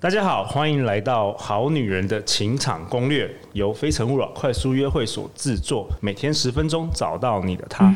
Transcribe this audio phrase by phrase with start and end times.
[0.00, 7.92] 大家好，欢迎来到《好女人的情场攻略》，由非诚勿扰快速约会所制作，每天十分钟，找到你的他。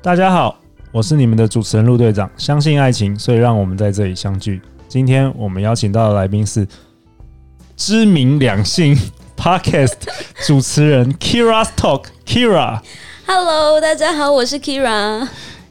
[0.00, 0.58] 大家好，
[0.90, 2.30] 我是你们的主持人陆队长。
[2.38, 4.62] 相信爱情，所以让我们在这里相聚。
[4.88, 6.66] 今天我们邀请到的来宾是
[7.76, 8.96] 知名两性
[9.36, 9.96] Podcast
[10.46, 12.80] 主持人 kira's talk Kira。
[13.28, 15.26] Hello，大家好，我是 Keira。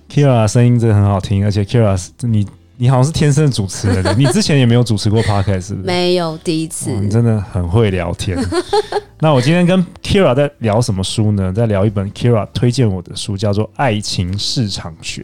[0.10, 5.88] Keira 声音真的很好听，而且 Keira，你你好像是天生的主持人， 你之前也没有主持过 Podcast 是不是？
[5.88, 6.92] 没有，第一次。
[6.92, 8.38] 你真的很会聊天。
[9.22, 11.54] 那我今天跟 Keira 在聊什么书呢？
[11.54, 15.22] 在聊一本 Keira 推荐我的书，叫做《爱情市场学》。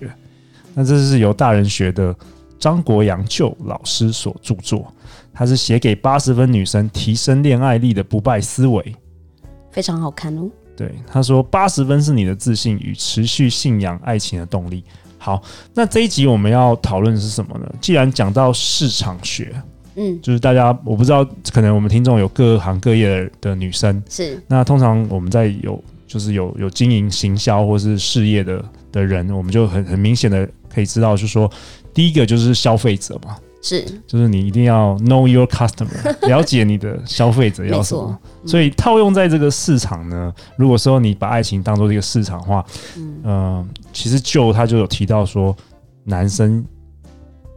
[0.74, 2.16] 那这是由大人学的
[2.58, 4.90] 张国阳旧老师所著作，
[5.34, 8.96] 他是写给八十分女生提升恋爱力的不败思维，
[9.70, 10.50] 非常好看哦。
[10.76, 14.84] 对，他说八十分是你的自信与持续信仰爱情的动力。
[15.18, 15.40] 好，
[15.76, 17.72] 那这一集我们要讨论的是什么呢？
[17.80, 19.54] 既然讲到市场学，
[19.96, 31.48] 嗯，就是大家我不知道，可能我们听众有各行各业的的女生，是那通常我们在有就是有有经营行销或是事业的的人，我们就很很明显的可以知道，就是说
[31.94, 33.36] 第一个就是消费者嘛。
[33.62, 38.20] 是，就是你一定要 know your customer， 了解你的消费者要什么。
[38.42, 42.66] 嗯、所以套用在这个市场呢，如果说你把爱情当做这个市场的话，
[42.98, 45.56] 嗯、呃，其实就他就有提到说，
[46.04, 46.66] 男生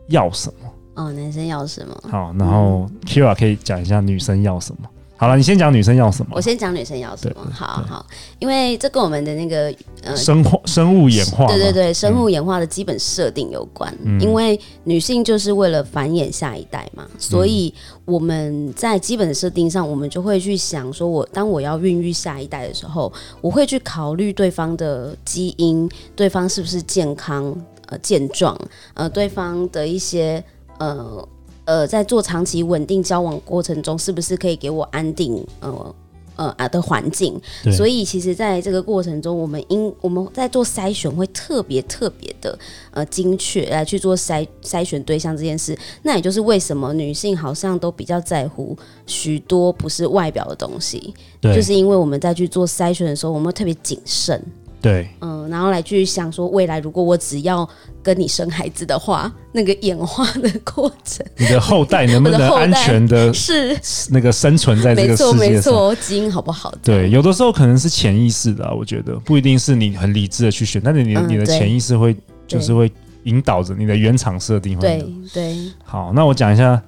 [0.09, 0.71] 要什么？
[0.95, 2.01] 哦，男生要什么？
[2.09, 4.89] 好，然后 Keira 可以讲一下女生要什么。
[5.25, 6.33] 好了，你先讲女生要什么？
[6.34, 7.50] 我先讲女生要什么。
[7.50, 8.06] 好好，
[8.39, 13.91] 因为这跟我们的那个呃生化生物演化，对对对，生物演化的基本设定有关。
[14.05, 17.72] 嗯、因为女性就是为了繁衍下一代嘛，所以
[18.05, 28.55] 我们在基本的设定上，我们就会去想说，我当我要孕育下一代的时候，我会去考虑对方的基因，对方是不是健康呃健壮，
[28.92, 30.45] 呃对方的一些
[30.77, 31.27] 呃。
[31.65, 35.95] 呃，在做长期稳定交往过程中，是不是可以给我安定呃
[36.36, 37.41] 呃啊的环境？
[37.77, 42.58] 所以，其实在这个过程中，我们应我们在做筛选会特别特别的
[42.91, 45.79] 呃精确来去做筛筛选对象这件事。
[46.02, 48.77] 那也就是为什么女性好像都比较在乎
[49.07, 54.42] 许多不是外表的东西，对就是因为我们在去做筛选的时候，我们会特别谨慎。
[54.84, 57.67] 对，嗯，然后来去想说，未来如果我只要
[58.02, 63.74] 跟你生孩子的话，那个演化的过程，你的后代能不能 安全的，是
[64.11, 65.36] 那个生存在这个世界上？
[65.39, 66.70] 没错，没错，基因好不好？
[66.83, 72.14] 对，有的时候可能是潜意识的，我觉得不一定是你很理智的去选，但是你的、嗯、你的潜意识会
[72.46, 74.78] 就是会引导着你的原厂设定。
[74.78, 75.02] 对
[75.33, 75.56] 对。
[75.83, 76.78] 好，那我讲一下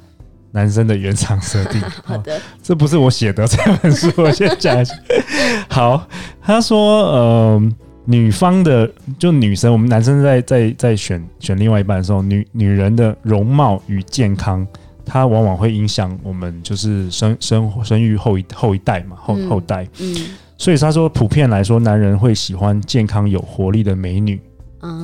[0.53, 1.81] 男生的原厂设定。
[2.05, 4.95] 好的，这不是我写的这本书，我先讲一下。
[5.71, 6.07] 好，
[6.43, 7.73] 他说，嗯、呃。
[8.07, 14.67] 女方的就女生，我们男生在在在选选另外一半的时候，女女人的容貌与健康，
[15.05, 19.85] 它往往会影响我们就是生生生育后一后一代嘛，后后代。
[19.99, 24.41] 嗯，嗯，所以他说，普遍来说，男人会喜欢健康有活力的美女。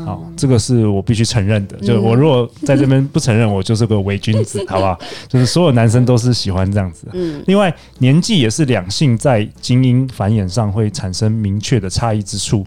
[0.04, 1.76] 好，这个是我必须承认的。
[1.78, 4.98] 就我如果在这边不承认，我就是个伪君子， 好不好？
[5.28, 7.06] 就是所有男生都是喜欢这样子。
[7.12, 7.42] 嗯。
[7.46, 12.66] 另外，年纪也是两性在精英繁衍上会产生明确的差异之处。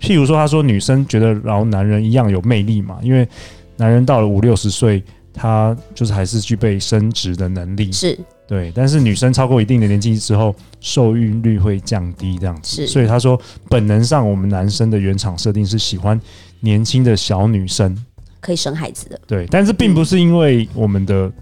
[0.00, 3.28] 譬如说，他说女生觉得然后男人一样有魅力嘛，因为
[3.76, 5.02] 男人到了五六十岁，
[5.32, 7.90] 他就是还是具备生殖的能力。
[7.92, 8.18] 是。
[8.46, 12.86] 对，但是女生超过一定的年纪之后，受孕率会降低，这样子。
[12.86, 16.20] 所以他说，本能上我们男生的原厂设定是喜欢
[16.60, 17.96] 年轻的小女生，
[18.40, 19.20] 可以生孩子的。
[19.26, 21.32] 对，但是并不是因为我们的。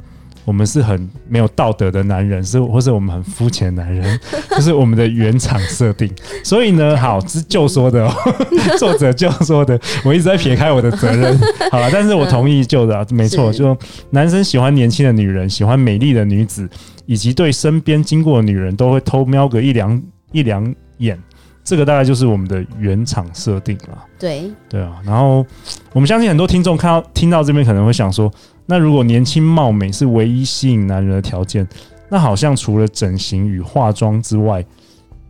[0.45, 4.21] 我们是很没有道德的男人，是或是我们很肤浅的男人，
[4.51, 6.13] 就是我们的原厂设定。
[6.43, 8.13] 所以呢，好，是就说的、哦，
[8.79, 11.39] 作者就说的，我一直在撇开我的责任。
[11.71, 13.79] 好了，但是我同意就的、啊，没错，是就
[14.11, 16.69] 男生喜欢年轻的女人，喜欢美丽的女子，
[17.07, 21.17] 以及对身边经过的女人都会偷瞄个一两一两眼。
[21.65, 24.05] 这个大概就是我们的原厂设定了。
[24.19, 24.95] 对，对啊。
[25.05, 25.47] 然后
[25.93, 28.29] 我们相信很多听众看到听到这边可能会想说。
[28.67, 31.67] 那如果年轻貌美是唯一吸引男人的条件，
[32.09, 34.65] 那好像除了整形与化妆之外，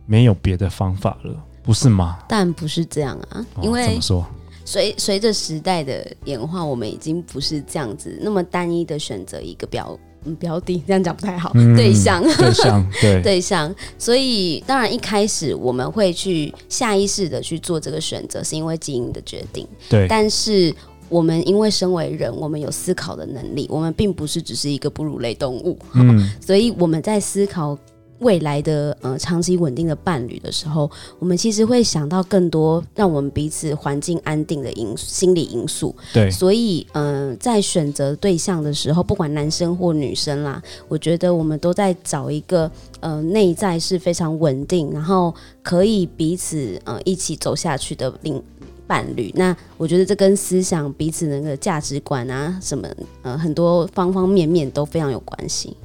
[0.05, 2.19] 没有别的方法了，不是吗？
[2.27, 4.25] 但不是这样啊，因为怎么说？
[4.65, 9.97] 随随着时代的演化，我们已经不是这样子那么单一的选择一个标
[10.39, 11.51] 标的，这样讲不太好。
[11.55, 19.67] 嗯、对象对象 对对象，所以当然一开始我们会去下意识的去做这个选择，是因为基因的决定。
[19.89, 20.73] 对，但是。
[21.13, 27.77] 我们因为身为人，我们有思考的能力，我们并不是只是一个哺乳类动物，嗯， 所以我们在思考
[28.19, 30.89] 未来的呃长期稳定的伴侣的时候，
[31.19, 35.93] 我们其实会想到更多让我们彼此环境安定的因心理因素。
[36.13, 42.71] 对，所以呃，在选择对象的时候，不管男生或女生啦，我觉得我们都在找一个
[43.01, 48.41] 呃内在是非常稳定，然后可以彼此呃一起走下去的另
[48.87, 49.31] 伴侣。
[49.35, 52.87] 那我觉得这跟思想彼此那个价值观啊什么
[53.21, 55.75] 呃很多方方面面都非常有关系。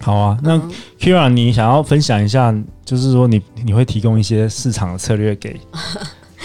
[0.00, 0.58] 好啊，那
[0.98, 2.54] Kyria，你想要分享一下，
[2.86, 5.60] 就是说你你会提供一些市场的策略给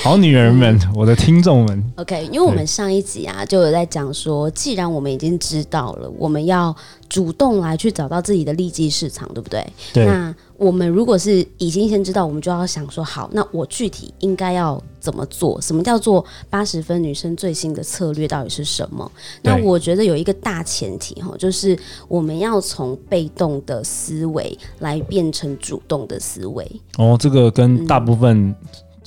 [0.06, 1.84] 好女人们，嗯、我的听众们。
[1.96, 6.76] OK，因为我们上一集啊就有在讲说，既然我们已经知道了，我们要
[7.10, 9.66] 主动来去找到自己的利基市场，对不对？
[9.92, 10.06] 对。
[10.06, 15.60] 那我们如果是已经先知道，我们就要想说，好，那我具体应该要怎么做？
[15.60, 19.12] 什么叫做八十分女生最新的策略到底是什么？
[19.42, 21.76] 那我觉得有一个大前提哈，就是
[22.08, 26.72] 我们要从被动的思维来变成主动的思维。
[27.00, 28.54] 哦，这个跟大部分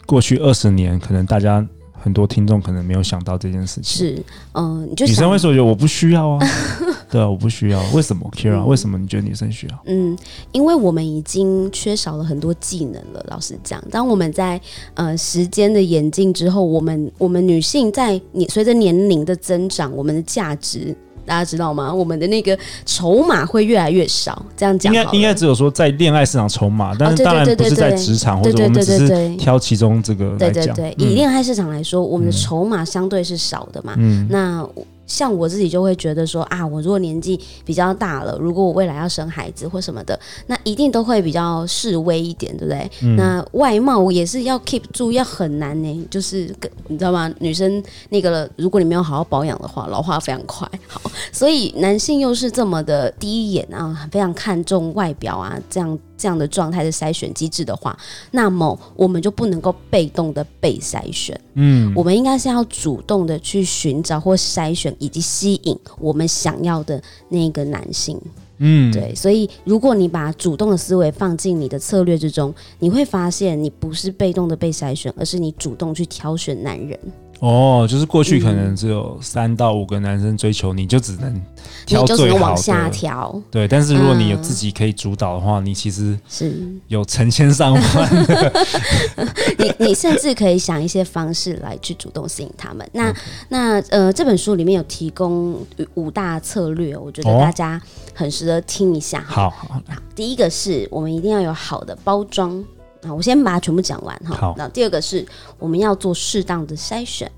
[0.08, 1.64] 过去二十年，可能大家。
[2.00, 3.84] 很多听众可能没有想到这件事情。
[3.84, 4.22] 是，
[4.52, 6.38] 嗯、呃，你就女生为什么觉得我不需要啊？
[7.10, 7.82] 对啊，我不需要。
[7.92, 9.78] 为什么，Kyria？、嗯、为什么你觉得女生需要？
[9.86, 10.16] 嗯，
[10.52, 13.22] 因为我们已经缺少了很多技能了。
[13.28, 14.60] 老实讲，当我们在
[14.94, 20.96] 呃时间的演进之后，我们我们女性在你随着年龄的增长，我们的价值。
[21.28, 21.92] 大家知道吗？
[21.94, 24.42] 我们的那个筹码会越来越少。
[24.56, 30.34] 这样讲，应该应该只有说在恋爱市场筹码，但是当然不是在职场或者我们只是挑其中这个。
[30.38, 33.94] 对对对，以恋爱市场来说，我们的筹码相对是少的嘛。
[33.98, 34.66] 嗯，那。
[35.08, 40.16] 像我自己就会觉得说啊，我如果年纪比较大了，如果我未来要生孩子或什么的，
[40.46, 42.90] 那一定都会比较示威一点，对不对？
[43.02, 46.06] 嗯、那外貌也是要 keep 住，要很难呢。
[46.08, 46.54] 就是
[46.86, 47.32] 你知道吗？
[47.40, 50.68] 女生那个，如果你没有好好保养的话，老化非常快。
[50.86, 51.00] 好，
[51.32, 55.98] 所以男性又是这么的第一眼啊，非常看重外表啊，这样。
[56.18, 57.96] 这样的状态的筛选机制的话，
[58.32, 68.20] 那么我们就不能够被动的被筛选，嗯，我们应该是要主动的去寻找或筛选以及吸引我们想要的那个男性，
[68.58, 76.98] 嗯，对，所以如果你把主动的思维放进你的策略之中，你会发现你不是被动的被筛选，而是你主动去挑选男人。
[77.40, 81.40] 哦，就是过去可能只有三到五个男生追求你，就只能
[81.86, 83.42] 挑最好的，你就只能往下挑。
[83.50, 88.66] 对，但是如果你有自己可以主导的话，嗯、你其实是有成千上万的。
[89.58, 92.88] 你你甚至可以想一些方式来去主动吸引他们。
[92.92, 93.14] 那.
[93.48, 95.56] 那呃，这本书里面有提供
[95.94, 97.80] 五大策略，我觉得大家
[98.14, 99.24] 很值得听一下。
[99.26, 99.82] 好好好，
[100.14, 102.64] 第一个是我们一定要有好的包装。
[103.02, 104.34] 啊，我先把它全部讲完哈。
[104.34, 105.24] 好，那第二个是
[105.58, 107.30] 我们要做适当的筛选，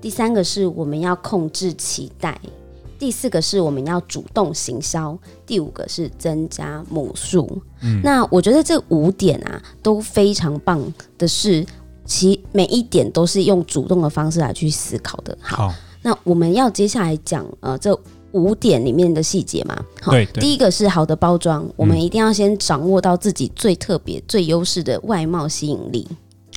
[0.00, 2.40] 第三个是我们要控制期待，
[2.98, 5.16] 第四个是我们要主动行销，
[5.46, 7.62] 第五个是增加母数。
[7.82, 10.82] 嗯，那我觉得这五点啊都非常棒
[11.16, 11.64] 的是，
[12.04, 15.36] 其每一点都是用主动的方式来去思考的。
[15.40, 17.98] 好，好，那我们要接下来讲呃这。
[18.32, 26.06] 五点里面的细节嘛，好，第一个是好的包装，我们一定要先掌握到自己最特别、最优势的外貌吸引力。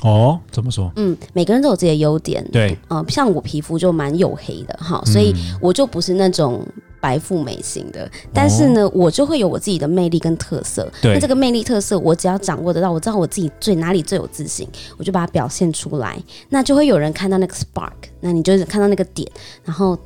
[0.02, 0.92] 哦，怎么说？
[0.96, 2.46] 嗯，每个人都有自己的优点。
[2.52, 6.66] 对，呃，像我皮肤就蛮黝黑的哈，所以我就不是那种
[7.02, 10.90] 白富美型的，但是呢，我就会有我自己的魅力跟特色。
[11.02, 14.66] 对，那这个魅力特色，我只要掌握得到，我知道我自己最哪里最有自信，
[14.98, 16.18] 我就把它表现出来，
[16.48, 19.30] 那就会有人看到那个 spark，那你就是看到那个点，
[19.66, 19.98] 然后。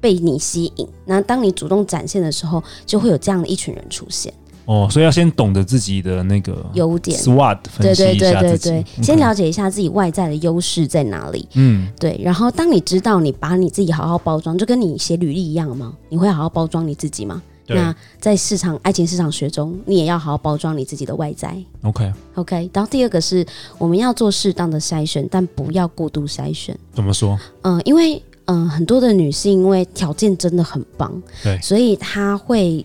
[0.00, 4.32] 被你吸引，那当你主动展现的时候，就会有这样的一群人出现。
[4.66, 11.48] 哦，所以要先懂得自己的那个优点，SWOT 分析一下自己，对对对对对，先了解一下自己外在的优势在哪里。
[11.54, 12.20] 嗯，对。
[12.22, 15.94] 然后当你知道你把你自己好好包装，就跟你写履历一样吗？
[16.10, 17.42] 你会好好包装你自己吗？
[17.68, 21.56] 那在市场爱情市场学中，你也要好好包装你自己的外在。
[21.82, 22.70] OK OK。
[22.72, 23.46] 然后第二个是
[23.78, 26.78] 我们要做适当的筛选，但不要过度筛选。
[26.92, 27.38] 怎么说？
[27.62, 28.22] 嗯、呃，因为。
[28.48, 32.84] 嗯、呃，很多的女性因为条件真的很棒，对，所以她会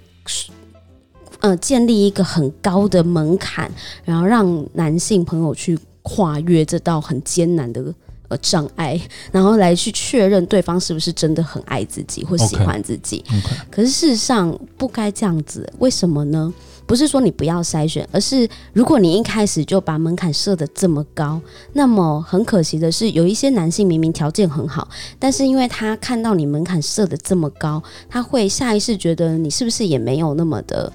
[1.39, 3.71] 呃建立一个很高的门槛，
[4.05, 7.81] 然后让男性朋友去跨越这道很艰难的
[8.27, 8.99] 呃障碍，
[9.31, 13.23] 然后来去确认对方是不是真的很爱自己或喜欢自己。
[13.27, 13.41] Okay.
[13.41, 13.57] Okay.
[13.71, 16.53] 可是事实上不该这样子，为什么呢？
[16.85, 21.41] 不是说你不要筛选，而是如果你一开始就把门槛设的这么高，
[21.73, 24.87] 那么很可惜的是，有一些男性明明条件很好，
[25.17, 30.91] 但是因为他看到你门槛设的这么高，他会下意识觉得你是不是也没有那么的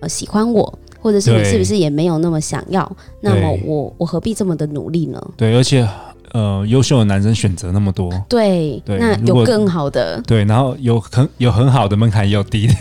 [0.00, 2.96] 呃喜欢我，或者是你是不是也没有那么想要？
[3.20, 5.20] 那么我我何必这么的努力呢？
[5.36, 5.86] 对，而且
[6.32, 12.74] 呃优秀的男生选择那么多，对，对那有更好的，对，然后有很有很好的门槛，也有低的，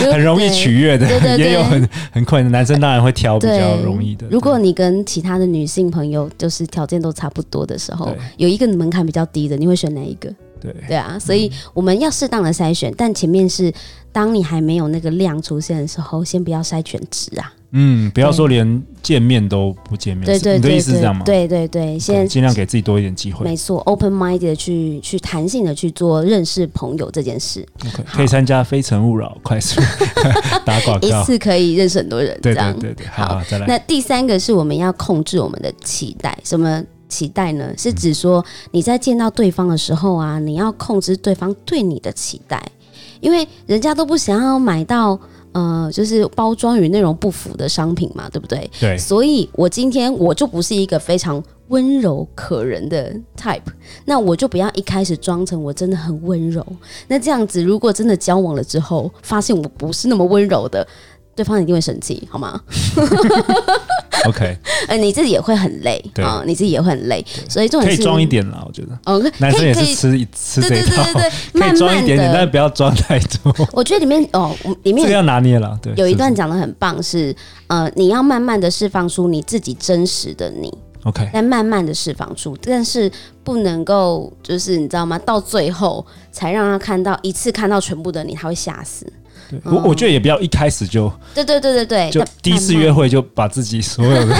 [0.12, 4.26] 很容易取悦的，对对对也有很很困难的男生，当然会挑比较容易的。
[4.30, 10.30] 如果你跟其他的女性朋友就是条件都差不多的时候，有一个门槛比较低的，你会选哪一个？
[10.60, 13.72] 对对啊，所以我们要适当的筛选，但前面是
[14.12, 17.50] 当你还没有那个量出现的时候，先不要筛选值啊。
[17.72, 21.22] 嗯，不要说连见面都不见面，对对对，你的意思是这样吗？
[21.24, 23.44] 对对对，先尽量给自己多一点机会。
[23.44, 27.64] 没错，open mind 的去去弹性的去做认识朋友这件事。
[27.86, 29.80] OK，可以参加《非诚勿扰》快速
[30.66, 32.36] 打广告，一次可以认识很多人。
[32.42, 33.66] 对这样对对对，好，好，再来。
[33.68, 37.72] 那第三个是我们要控制我们的期待，什么期待呢？
[37.78, 42.60] 是指说你在见到对方的时候啊，你要控制对方对你的期待，
[43.20, 45.16] 因为人家都不想要买到。
[45.52, 48.70] 呃，就是包装与内容不符的商品嘛，对不对？
[48.80, 48.96] 对。
[48.96, 53.60] 所以我今天我就不是一个非常温柔可人的 type，
[54.04, 56.64] 那我就不要一开始装成我真的很温柔。
[57.08, 60.86] 那这样子，如果真的交往了之后，发现我不是那么温柔的。
[61.32, 62.60] 对方一定会生气，好吗
[64.26, 64.56] ？OK，
[64.88, 68.98] 呃，你自己也会很累啊、哦，你自己也会很累，所以重点是可以装一点啦，我觉得。
[69.04, 73.54] 哦，男生也是吃吃这一套，对对对对， 可以装一点点，慢慢，但是不要装太多。
[73.72, 75.92] 我觉得里面哦，里面这个要拿捏了，对。
[75.96, 77.36] 有一段讲的很棒是，是
[77.68, 80.72] 呃，你要慢慢的释放出你自己真实的你
[81.04, 83.10] ，OK，但慢慢的释放出，但是
[83.42, 85.18] 不能够就是你知道吗？
[85.20, 89.06] 到最后才让他看到一次看到全部的你，他会吓死。
[89.64, 94.36] 我、嗯、我觉得也不要一开始就对对对对对，就第一次约会就把自己所有的，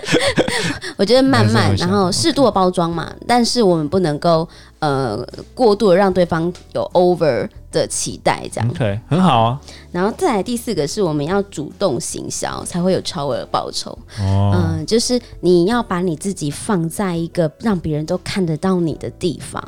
[0.96, 9.60] 我觉得慢慢，然后适度的包装嘛，但是我们不能够呃过度的让对方有 over 的期待，这样 OK 很好啊。
[9.92, 13.96] 然后再来第四个是我们要主动行销，才会有超额报酬。
[14.20, 19.62] 嗯、就是你要把你自己放在一个让别人都看得到你的地方，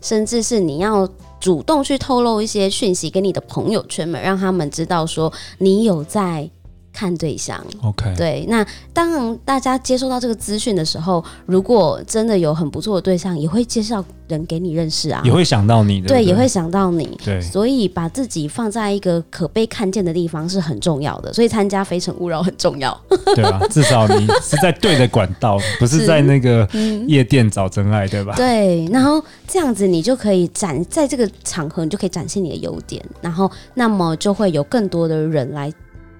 [0.00, 1.08] 甚至是你要。
[1.44, 6.48] 主动去透露一些讯息给你的朋友圈们，让他们知道说你有在
[6.94, 7.62] 看对象。
[7.82, 8.46] OK，对。
[8.48, 17.18] 那当然，大家接收到这个资讯的时候，如果真的有很不错的对象，也会介绍人给你认识啊，也会想到你的，对，也会想到你。
[17.24, 21.32] 对，所以把自己放在一个可被看见的地方是很重要的。
[21.32, 22.98] 所以参加《非诚勿扰》很重要。
[23.34, 26.66] 对啊，至少你是在对的管道，不是在那个
[27.08, 28.34] 夜店找真爱，对吧？
[28.36, 35.72] 对，然后这样子你就可以展在这个场合，你就可以展现你的优点，然后那么就会有更多的人来。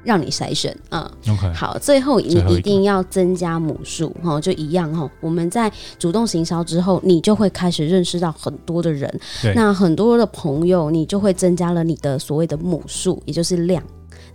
[0.05, 5.11] 让你筛选啊、嗯、，OK，好，最后你一定要增加母数哈，就一样哈。
[5.21, 9.21] 我们在主动行销之后，你就会开始认识到很多的人，
[9.55, 13.83] 那很多的朋友，你就会增加了你的所谓的母数，也就是量。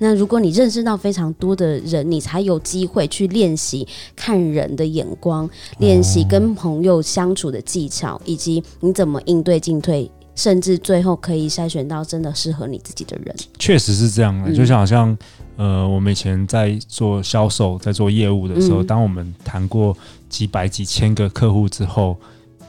[0.02, 3.86] 那如果你认识到非常多的人，你才有机会去练习
[4.16, 5.50] 看人的眼光，
[5.80, 10.10] 练习跟朋友相处的技巧，以及你怎么应对进退。
[10.40, 14.56] 甚至最后可以筛选到真的适合你自己的人，确实是这样的。
[14.56, 15.18] 就像好像，
[15.58, 19.94] 呃，我们以前在做销售、在做业务的时候，嗯、当我们谈过
[20.30, 22.18] 几百几千个客户之后，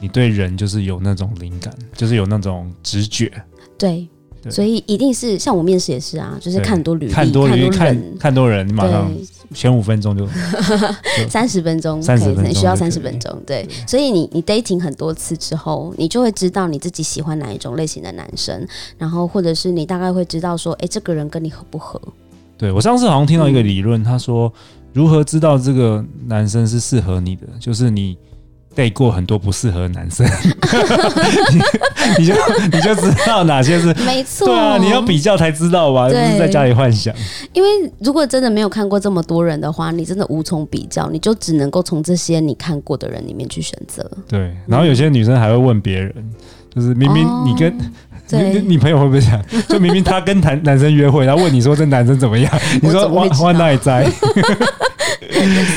[0.01, 3.31] 你对人就是有那种灵感，就是有那种直觉。
[3.77, 4.05] 对，
[4.49, 9.11] 所以一定是像我面试也是啊，就是看多履历，看多履历，看看，看多人，你马上。
[9.53, 10.25] 前五分钟 就
[11.27, 18.65] 三十分钟，三十分钟需要三十分钟，对，所以你你 dating 很多次之后，你就会知道你自己喜欢哪一种类型的男生，
[18.97, 22.01] 然后或者是你大概会知道说，哎，这个人跟你合不合？
[22.57, 24.49] 对，我上次好像听到一个理论，嗯，他说
[24.93, 28.17] 如何知道这个男生是适合你的，就是你。
[28.73, 30.25] 带过很多不适合的男生
[31.51, 31.59] 你，
[32.23, 32.33] 你就
[32.71, 34.47] 你就知道哪些是 没错。
[34.47, 37.13] 对啊，你要比较才知道吧，不是在家里幻想。
[37.51, 44.09] 因为如果真的没有看过这么多人的话，你真的无从比较，你就只能够从这些你看过的人里面去选择。
[44.27, 46.13] 对，然后有些女生还会问别人，
[46.73, 47.75] 就是明明你跟、哦、
[48.31, 49.37] 你你朋友会不会想，
[49.67, 52.49] 就明明他跟男男生约会，然后问你说这男生怎么样，
[52.81, 54.09] 你说哇哇那也在。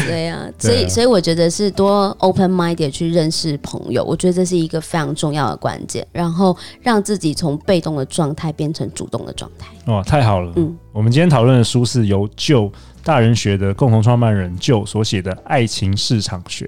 [0.06, 9.68] 对呀、啊，所以所以我觉得是多 open minded 去认识朋友，我觉得这是一个非常重要的关键，然后让自己从被动的状态变成主动的状态。
[9.92, 10.52] 哇，太好了！
[10.56, 12.72] 嗯，我们今天讨论的书是由 Joe
[13.02, 16.64] 大人学的共同创办人 Joe 所写的《爱情市场学》。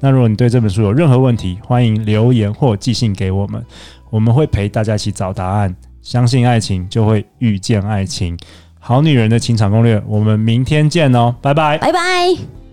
[0.00, 3.62] 那如果你对这本书有任何问题，欢迎留言或寄信给我们，
[4.08, 5.76] 我们会陪大家一起找答案。
[6.00, 8.38] 相信爱情，就会遇见爱情。
[8.86, 12.63] 好女人的情场攻略，我们明天见哦，拜拜，拜拜。